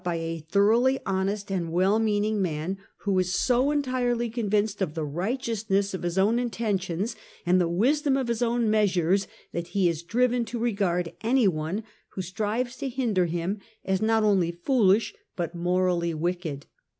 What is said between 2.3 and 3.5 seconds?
man, who is